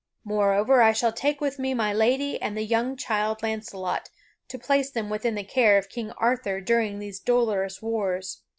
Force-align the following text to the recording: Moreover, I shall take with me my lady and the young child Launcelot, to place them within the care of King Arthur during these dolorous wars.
Moreover, 0.23 0.81
I 0.81 0.93
shall 0.93 1.11
take 1.13 1.39
with 1.39 1.59
me 1.59 1.75
my 1.75 1.93
lady 1.93 2.41
and 2.41 2.57
the 2.57 2.63
young 2.65 2.97
child 2.97 3.43
Launcelot, 3.43 4.09
to 4.47 4.57
place 4.57 4.89
them 4.89 5.11
within 5.11 5.35
the 5.35 5.43
care 5.43 5.77
of 5.77 5.89
King 5.89 6.09
Arthur 6.17 6.59
during 6.59 6.97
these 6.97 7.19
dolorous 7.19 7.83
wars. 7.83 8.41